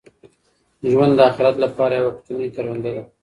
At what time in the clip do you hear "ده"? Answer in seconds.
2.95-3.03